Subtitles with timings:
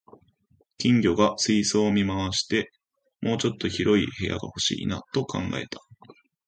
[0.79, 2.71] 金魚が水槽を見回して、
[3.21, 5.79] 「もうちょっと広い部屋が欲しいな」と考えた